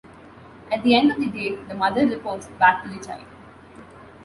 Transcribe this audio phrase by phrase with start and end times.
[0.71, 3.25] At the end of the date the mother reports back to the child.